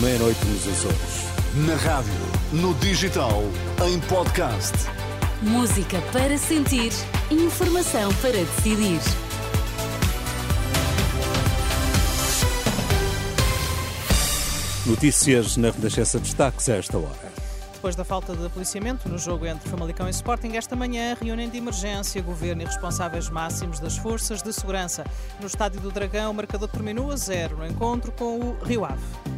Meia-noite 0.00 0.42
nos 0.46 0.66
Açores. 0.66 1.66
Na 1.66 1.76
rádio, 1.76 2.14
no 2.54 2.72
digital, 2.76 3.42
em 3.86 4.00
podcast. 4.08 4.72
Música 5.42 6.00
para 6.10 6.38
sentir, 6.38 6.90
informação 7.30 8.10
para 8.14 8.32
decidir. 8.32 8.98
Notícias 14.86 15.58
na 15.58 15.70
Renascença 15.70 16.18
destaques 16.18 16.66
a 16.70 16.76
esta 16.76 16.96
hora. 16.96 17.34
Depois 17.74 17.94
da 17.94 18.04
falta 18.04 18.34
de 18.34 18.48
policiamento 18.48 19.06
no 19.10 19.18
jogo 19.18 19.44
entre 19.44 19.68
Famalicão 19.68 20.06
e 20.06 20.10
Sporting, 20.12 20.56
esta 20.56 20.74
manhã 20.74 21.14
reúnem 21.20 21.50
de 21.50 21.58
emergência 21.58 22.22
governo 22.22 22.62
e 22.62 22.64
responsáveis 22.64 23.28
máximos 23.28 23.78
das 23.78 23.98
forças 23.98 24.40
de 24.40 24.50
segurança. 24.50 25.04
No 25.38 25.46
Estádio 25.46 25.78
do 25.82 25.92
Dragão, 25.92 26.30
o 26.30 26.34
marcador 26.34 26.70
terminou 26.70 27.10
a 27.10 27.16
zero 27.16 27.58
no 27.58 27.66
encontro 27.66 28.10
com 28.12 28.40
o 28.40 28.56
Rio 28.64 28.86
Ave. 28.86 29.33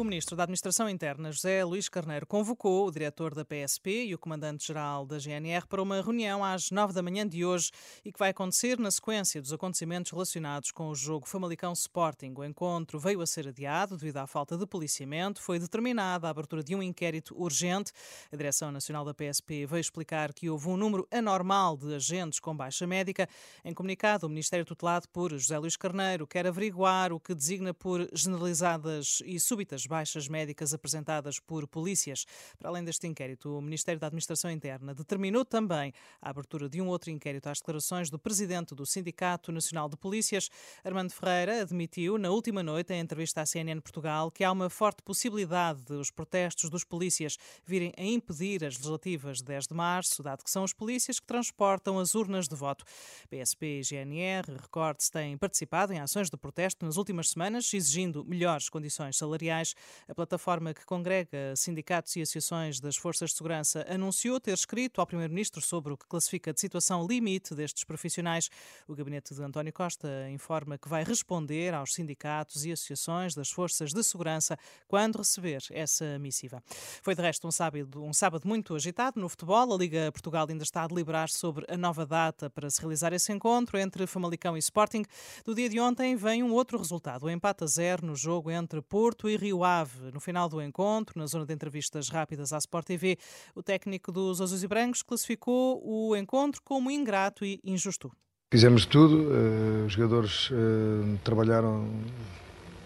O 0.00 0.04
ministro 0.04 0.34
da 0.34 0.44
Administração 0.44 0.88
Interna, 0.88 1.30
José 1.30 1.62
Luís 1.62 1.86
Carneiro, 1.86 2.26
convocou 2.26 2.86
o 2.86 2.90
diretor 2.90 3.34
da 3.34 3.44
PSP 3.44 4.06
e 4.06 4.14
o 4.14 4.18
comandante-geral 4.18 5.04
da 5.04 5.18
GNR 5.18 5.66
para 5.66 5.82
uma 5.82 6.00
reunião 6.00 6.42
às 6.42 6.70
nove 6.70 6.94
da 6.94 7.02
manhã 7.02 7.28
de 7.28 7.44
hoje 7.44 7.70
e 8.02 8.10
que 8.10 8.18
vai 8.18 8.30
acontecer 8.30 8.78
na 8.78 8.90
sequência 8.90 9.42
dos 9.42 9.52
acontecimentos 9.52 10.10
relacionados 10.10 10.70
com 10.70 10.88
o 10.88 10.94
jogo 10.94 11.28
Famalicão 11.28 11.74
Sporting. 11.74 12.32
O 12.34 12.42
encontro 12.42 12.98
veio 12.98 13.20
a 13.20 13.26
ser 13.26 13.46
adiado 13.46 13.98
devido 13.98 14.16
à 14.16 14.26
falta 14.26 14.56
de 14.56 14.66
policiamento. 14.66 15.42
Foi 15.42 15.58
determinada 15.58 16.26
a 16.26 16.30
abertura 16.30 16.64
de 16.64 16.74
um 16.74 16.82
inquérito 16.82 17.38
urgente. 17.38 17.92
A 18.32 18.36
Direção 18.36 18.72
Nacional 18.72 19.04
da 19.04 19.12
PSP 19.12 19.66
veio 19.66 19.82
explicar 19.82 20.32
que 20.32 20.48
houve 20.48 20.66
um 20.68 20.78
número 20.78 21.06
anormal 21.10 21.76
de 21.76 21.94
agentes 21.94 22.40
com 22.40 22.56
baixa 22.56 22.86
médica. 22.86 23.28
Em 23.62 23.74
comunicado, 23.74 24.26
o 24.26 24.30
Ministério 24.30 24.64
tutelado 24.64 25.06
por 25.10 25.30
José 25.32 25.58
Luís 25.58 25.76
Carneiro 25.76 26.26
quer 26.26 26.46
averiguar 26.46 27.12
o 27.12 27.20
que 27.20 27.34
designa 27.34 27.74
por 27.74 28.08
generalizadas 28.14 29.22
e 29.26 29.38
súbitas 29.38 29.89
baixas 29.90 30.28
médicas 30.28 30.72
apresentadas 30.72 31.40
por 31.40 31.66
polícias. 31.66 32.24
Para 32.56 32.68
além 32.68 32.84
deste 32.84 33.08
inquérito, 33.08 33.58
o 33.58 33.60
Ministério 33.60 34.00
da 34.00 34.06
Administração 34.06 34.50
Interna 34.50 34.94
determinou 34.94 35.44
também 35.44 35.92
a 36.22 36.30
abertura 36.30 36.68
de 36.68 36.80
um 36.80 36.86
outro 36.86 37.10
inquérito 37.10 37.48
às 37.48 37.58
declarações 37.58 38.08
do 38.08 38.18
presidente 38.18 38.72
do 38.72 38.86
Sindicato 38.86 39.50
Nacional 39.50 39.88
de 39.88 39.96
Polícias. 39.96 40.48
Armando 40.84 41.12
Ferreira 41.12 41.62
admitiu 41.62 42.16
na 42.16 42.30
última 42.30 42.62
noite, 42.62 42.92
em 42.92 43.00
entrevista 43.00 43.40
à 43.40 43.46
CNN 43.46 43.80
Portugal, 43.80 44.30
que 44.30 44.44
há 44.44 44.52
uma 44.52 44.70
forte 44.70 45.02
possibilidade 45.02 45.82
de 45.82 45.94
os 45.94 46.12
protestos 46.12 46.70
dos 46.70 46.84
polícias 46.84 47.36
virem 47.66 47.92
a 47.98 48.04
impedir 48.04 48.64
as 48.64 48.76
legislativas 48.76 49.38
de 49.38 49.44
10 49.44 49.66
de 49.66 49.74
março, 49.74 50.22
dado 50.22 50.44
que 50.44 50.50
são 50.50 50.62
os 50.62 50.72
polícias 50.72 51.18
que 51.18 51.26
transportam 51.26 51.98
as 51.98 52.14
urnas 52.14 52.46
de 52.46 52.54
voto. 52.54 52.84
PSP 53.28 53.80
e 53.80 53.82
GNR, 53.82 54.56
recorde-se, 54.56 55.10
têm 55.10 55.36
participado 55.36 55.92
em 55.92 55.98
ações 55.98 56.30
de 56.30 56.36
protesto 56.36 56.86
nas 56.86 56.96
últimas 56.96 57.30
semanas, 57.30 57.74
exigindo 57.74 58.24
melhores 58.24 58.68
condições 58.68 59.16
salariais 59.16 59.74
a 60.08 60.14
plataforma 60.14 60.74
que 60.74 60.84
congrega 60.84 61.54
sindicatos 61.56 62.16
e 62.16 62.22
associações 62.22 62.80
das 62.80 62.96
forças 62.96 63.30
de 63.30 63.36
segurança 63.36 63.86
anunciou 63.88 64.40
ter 64.40 64.52
escrito 64.52 65.00
ao 65.00 65.06
Primeiro-Ministro 65.06 65.60
sobre 65.60 65.92
o 65.92 65.96
que 65.96 66.06
classifica 66.06 66.52
de 66.52 66.60
situação 66.60 67.06
limite 67.06 67.54
destes 67.54 67.84
profissionais. 67.84 68.50
O 68.86 68.94
gabinete 68.94 69.34
de 69.34 69.42
António 69.42 69.72
Costa 69.72 70.08
informa 70.30 70.78
que 70.78 70.88
vai 70.88 71.04
responder 71.04 71.74
aos 71.74 71.94
sindicatos 71.94 72.64
e 72.64 72.72
associações 72.72 73.34
das 73.34 73.50
forças 73.50 73.92
de 73.92 74.02
segurança 74.02 74.58
quando 74.86 75.18
receber 75.18 75.62
essa 75.70 76.18
missiva. 76.18 76.62
Foi 77.02 77.14
de 77.14 77.22
resto 77.22 77.46
um 77.46 77.50
sábado, 77.50 78.02
um 78.02 78.12
sábado 78.12 78.46
muito 78.46 78.74
agitado 78.74 79.20
no 79.20 79.28
futebol. 79.28 79.72
A 79.72 79.76
Liga 79.76 80.12
Portugal 80.12 80.46
ainda 80.48 80.62
está 80.62 80.84
a 80.84 80.86
deliberar 80.86 81.28
sobre 81.28 81.64
a 81.68 81.76
nova 81.76 82.04
data 82.04 82.50
para 82.50 82.68
se 82.70 82.80
realizar 82.80 83.12
esse 83.12 83.32
encontro 83.32 83.78
entre 83.78 84.06
Famalicão 84.06 84.56
e 84.56 84.60
Sporting. 84.60 85.04
Do 85.44 85.54
dia 85.54 85.68
de 85.68 85.80
ontem 85.80 86.16
vem 86.16 86.42
um 86.42 86.52
outro 86.52 86.78
resultado, 86.78 87.26
o 87.26 87.30
empate 87.30 87.64
a 87.64 87.66
zero 87.66 88.06
no 88.06 88.16
jogo 88.16 88.50
entre 88.50 88.80
Porto 88.82 89.28
e 89.28 89.36
Rio 89.36 89.64
Ave. 89.64 89.69
No 90.12 90.20
final 90.20 90.48
do 90.48 90.60
encontro, 90.62 91.18
na 91.18 91.26
zona 91.26 91.46
de 91.46 91.54
entrevistas 91.54 92.08
rápidas 92.08 92.52
à 92.52 92.58
Sport 92.58 92.86
TV, 92.86 93.18
o 93.54 93.62
técnico 93.62 94.10
dos 94.12 94.40
Azuis 94.40 94.62
e 94.62 94.68
Brancos 94.68 95.02
classificou 95.02 95.80
o 95.84 96.16
encontro 96.16 96.60
como 96.64 96.90
ingrato 96.90 97.44
e 97.44 97.60
injusto. 97.64 98.10
Fizemos 98.52 98.84
tudo, 98.84 99.28
uh, 99.30 99.86
os 99.86 99.92
jogadores 99.92 100.50
uh, 100.50 101.18
trabalharam 101.22 101.88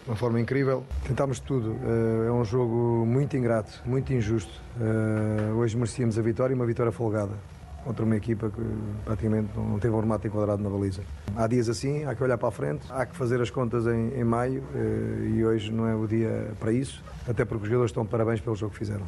de 0.03 0.09
uma 0.09 0.15
forma 0.15 0.39
incrível. 0.39 0.85
Tentámos 1.07 1.39
tudo. 1.39 1.71
Uh, 1.71 2.27
é 2.27 2.31
um 2.31 2.45
jogo 2.45 3.03
muito 3.05 3.35
ingrato, 3.35 3.81
muito 3.85 4.13
injusto. 4.13 4.61
hoje 5.57 5.75
merecíamos 5.75 6.19
a 6.19 6.21
vitória 6.21 6.53
e 6.53 6.55
uma 6.55 6.67
vitória 6.67 6.91
folgada 6.91 7.35
contra 7.85 8.03
uma 8.03 8.17
equipa 8.17 8.49
que 8.49 8.61
praticamente 9.05 9.55
não 9.55 9.79
teve 9.79 9.93
um 9.93 9.99
remate 9.99 10.27
enquadrado 10.27 10.61
na 10.61 10.69
baliza. 10.69 11.03
Há 11.35 11.45
dias 11.45 11.69
assim, 11.69 12.03
há 12.03 12.15
que 12.15 12.23
olhar 12.23 12.37
para 12.37 12.49
a 12.49 12.51
frente, 12.51 12.83
há 12.89 13.05
que 13.05 13.15
fazer 13.15 13.39
as 13.39 13.51
contas 13.51 13.85
em, 13.85 14.09
em 14.19 14.23
maio 14.23 14.63
eh, 14.73 15.29
e 15.35 15.45
hoje 15.45 15.71
não 15.71 15.87
é 15.87 15.95
o 15.95 16.07
dia 16.07 16.51
para 16.59 16.73
isso, 16.73 17.03
até 17.27 17.45
porque 17.45 17.63
os 17.63 17.69
jogadores 17.69 17.91
estão 17.91 18.03
de 18.03 18.09
parabéns 18.09 18.41
pelo 18.41 18.55
jogo 18.55 18.73
que 18.73 18.79
fizeram. 18.79 19.05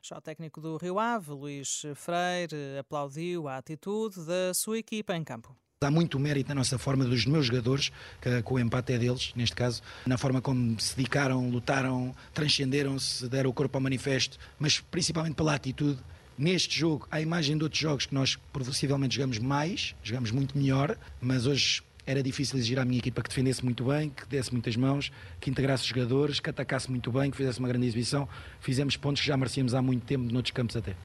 Já 0.00 0.18
o 0.18 0.20
técnico 0.20 0.60
do 0.60 0.76
Rio 0.76 0.98
Ave, 0.98 1.30
Luís 1.32 1.82
Freire, 1.96 2.78
aplaudiu 2.78 3.48
a 3.48 3.56
atitude 3.56 4.24
da 4.24 4.54
sua 4.54 4.78
equipa 4.78 5.16
em 5.16 5.24
campo. 5.24 5.56
Há 5.82 5.90
muito 5.90 6.18
mérito 6.18 6.48
na 6.48 6.54
nossa 6.54 6.78
forma 6.78 7.04
dos 7.04 7.26
meus 7.26 7.46
jogadores, 7.46 7.90
que, 8.20 8.42
com 8.42 8.54
o 8.54 8.58
empate 8.58 8.92
é 8.92 8.98
deles, 8.98 9.32
neste 9.34 9.56
caso, 9.56 9.82
na 10.06 10.16
forma 10.16 10.40
como 10.40 10.78
se 10.80 10.96
dedicaram, 10.96 11.50
lutaram, 11.50 12.14
transcenderam-se, 12.32 13.28
deram 13.28 13.50
o 13.50 13.52
corpo 13.52 13.76
ao 13.76 13.82
manifesto, 13.82 14.38
mas 14.58 14.78
principalmente 14.78 15.34
pela 15.34 15.54
atitude 15.54 15.98
Neste 16.36 16.76
jogo, 16.76 17.06
à 17.12 17.20
imagem 17.20 17.56
de 17.56 17.62
outros 17.62 17.80
jogos 17.80 18.06
que 18.06 18.14
nós 18.14 18.36
possivelmente 18.52 19.14
jogamos 19.14 19.38
mais, 19.38 19.94
jogamos 20.02 20.32
muito 20.32 20.58
melhor, 20.58 20.98
mas 21.20 21.46
hoje 21.46 21.80
era 22.04 22.22
difícil 22.22 22.58
exigir 22.58 22.78
à 22.78 22.84
minha 22.84 22.98
equipa 22.98 23.22
que 23.22 23.28
defendesse 23.28 23.64
muito 23.64 23.84
bem, 23.84 24.10
que 24.10 24.26
desse 24.26 24.52
muitas 24.52 24.76
mãos, 24.76 25.12
que 25.40 25.48
integrasse 25.48 25.84
os 25.84 25.88
jogadores, 25.88 26.40
que 26.40 26.50
atacasse 26.50 26.90
muito 26.90 27.10
bem, 27.12 27.30
que 27.30 27.36
fizesse 27.36 27.60
uma 27.60 27.68
grande 27.68 27.86
exibição. 27.86 28.28
Fizemos 28.60 28.96
pontos 28.96 29.22
que 29.22 29.28
já 29.28 29.36
merecíamos 29.36 29.74
há 29.74 29.80
muito 29.80 30.04
tempo 30.04 30.24
noutros 30.32 30.52
campos 30.52 30.76
até. 30.76 30.96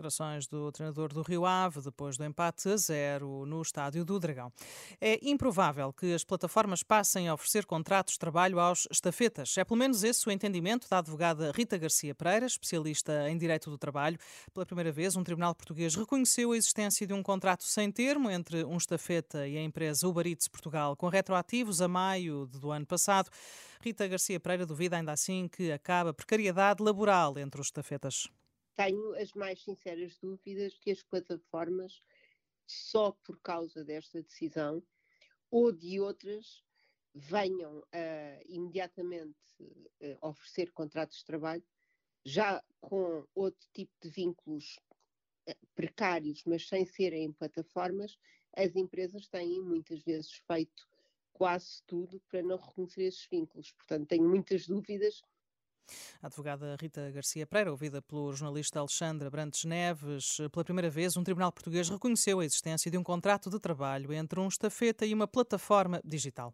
Declarações 0.00 0.46
do 0.46 0.72
treinador 0.72 1.12
do 1.12 1.20
Rio 1.20 1.44
Ave 1.44 1.82
depois 1.82 2.16
do 2.16 2.24
empate 2.24 2.70
a 2.70 2.76
zero 2.78 3.44
no 3.44 3.60
estádio 3.60 4.02
do 4.02 4.18
Dragão. 4.18 4.50
É 4.98 5.20
improvável 5.22 5.92
que 5.92 6.14
as 6.14 6.24
plataformas 6.24 6.82
passem 6.82 7.28
a 7.28 7.34
oferecer 7.34 7.66
contratos 7.66 8.14
de 8.14 8.18
trabalho 8.18 8.58
aos 8.58 8.88
estafetas. 8.90 9.58
É 9.58 9.62
pelo 9.62 9.78
menos 9.78 10.02
esse 10.02 10.26
o 10.26 10.32
entendimento 10.32 10.88
da 10.88 11.00
advogada 11.00 11.52
Rita 11.54 11.76
Garcia 11.76 12.14
Pereira, 12.14 12.46
especialista 12.46 13.28
em 13.28 13.36
direito 13.36 13.68
do 13.68 13.76
trabalho. 13.76 14.16
Pela 14.54 14.64
primeira 14.64 14.90
vez, 14.90 15.16
um 15.16 15.22
tribunal 15.22 15.54
português 15.54 15.94
reconheceu 15.94 16.52
a 16.52 16.56
existência 16.56 17.06
de 17.06 17.12
um 17.12 17.22
contrato 17.22 17.64
sem 17.64 17.92
termo 17.92 18.30
entre 18.30 18.64
um 18.64 18.78
estafeta 18.78 19.46
e 19.46 19.58
a 19.58 19.62
empresa 19.62 20.08
Uber 20.08 20.26
Eats 20.26 20.48
Portugal, 20.48 20.96
com 20.96 21.08
retroativos 21.08 21.82
a 21.82 21.88
maio 21.88 22.46
do 22.46 22.70
ano 22.70 22.86
passado. 22.86 23.28
Rita 23.82 24.08
Garcia 24.08 24.40
Pereira 24.40 24.64
duvida 24.64 24.96
ainda 24.96 25.12
assim 25.12 25.46
que 25.46 25.70
acaba 25.70 26.08
a 26.08 26.14
precariedade 26.14 26.82
laboral 26.82 27.38
entre 27.38 27.60
os 27.60 27.66
estafetas 27.66 28.28
tenho 28.80 29.14
as 29.16 29.34
mais 29.34 29.62
sinceras 29.62 30.16
dúvidas 30.16 30.78
que 30.78 30.90
as 30.90 31.02
plataformas, 31.02 32.00
só 32.66 33.12
por 33.22 33.38
causa 33.42 33.84
desta 33.84 34.22
decisão 34.22 34.82
ou 35.50 35.70
de 35.70 36.00
outras, 36.00 36.64
venham 37.14 37.84
a 37.92 38.40
imediatamente 38.46 39.36
a 40.22 40.28
oferecer 40.28 40.72
contratos 40.72 41.18
de 41.18 41.24
trabalho, 41.26 41.62
já 42.24 42.64
com 42.80 43.26
outro 43.34 43.68
tipo 43.74 43.92
de 44.00 44.08
vínculos 44.08 44.78
eh, 45.46 45.56
precários, 45.74 46.42
mas 46.46 46.66
sem 46.66 46.86
serem 46.86 47.32
plataformas, 47.32 48.18
as 48.56 48.74
empresas 48.76 49.28
têm 49.28 49.60
muitas 49.60 50.00
vezes 50.02 50.32
feito 50.46 50.88
quase 51.34 51.82
tudo 51.86 52.18
para 52.30 52.42
não 52.42 52.56
reconhecer 52.56 53.02
esses 53.02 53.26
vínculos. 53.30 53.72
Portanto, 53.72 54.08
tenho 54.08 54.26
muitas 54.26 54.66
dúvidas 54.66 55.22
a 56.22 56.26
advogada 56.26 56.76
Rita 56.80 57.10
Garcia 57.10 57.46
Pereira, 57.46 57.70
ouvida 57.70 58.02
pelo 58.02 58.32
jornalista 58.32 58.78
Alexandre 58.78 59.30
Brantes 59.30 59.64
Neves, 59.64 60.38
pela 60.52 60.64
primeira 60.64 60.90
vez, 60.90 61.16
um 61.16 61.24
tribunal 61.24 61.50
português 61.50 61.88
reconheceu 61.88 62.40
a 62.40 62.44
existência 62.44 62.90
de 62.90 62.98
um 62.98 63.02
contrato 63.02 63.48
de 63.48 63.58
trabalho 63.58 64.12
entre 64.12 64.38
um 64.38 64.46
estafeta 64.46 65.06
e 65.06 65.14
uma 65.14 65.26
plataforma 65.26 66.00
digital. 66.04 66.52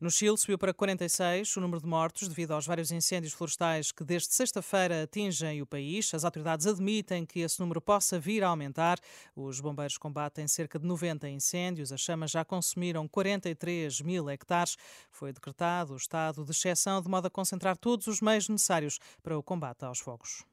No 0.00 0.10
Chile, 0.10 0.36
subiu 0.38 0.58
para 0.58 0.72
46 0.72 1.56
o 1.56 1.60
número 1.60 1.80
de 1.82 1.86
mortos 1.86 2.26
devido 2.26 2.52
aos 2.52 2.66
vários 2.66 2.90
incêndios 2.90 3.32
florestais 3.32 3.92
que 3.92 4.02
desde 4.02 4.32
sexta-feira 4.34 5.02
atingem 5.02 5.60
o 5.60 5.66
país. 5.66 6.12
As 6.14 6.24
autoridades 6.24 6.66
admitem 6.66 7.26
que 7.26 7.40
esse 7.40 7.60
número 7.60 7.80
possa 7.80 8.18
vir 8.18 8.42
a 8.42 8.48
aumentar. 8.48 8.98
Os 9.36 9.60
bombeiros 9.60 9.98
combatem 9.98 10.48
cerca 10.48 10.78
de 10.78 10.86
90 10.86 11.28
incêndios. 11.28 11.92
As 11.92 12.00
chamas 12.00 12.30
já 12.30 12.44
consumiram 12.44 13.06
43 13.06 14.00
mil 14.00 14.30
hectares. 14.30 14.76
Foi 15.10 15.32
decretado 15.32 15.92
o 15.92 15.96
estado 15.96 16.44
de 16.44 16.50
exceção 16.50 17.02
de 17.02 17.08
modo 17.08 17.26
a 17.26 17.30
concentrar 17.30 17.76
todos 17.76 18.06
os 18.06 18.20
meios 18.20 18.48
necessários 18.48 18.61
necessários 18.62 19.00
para 19.22 19.36
o 19.36 19.42
combate 19.42 19.84
aos 19.84 19.98
fogos. 19.98 20.44